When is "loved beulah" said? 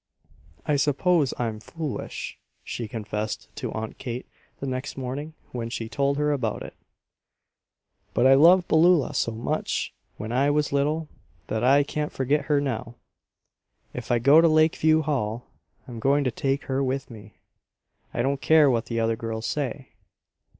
8.33-9.13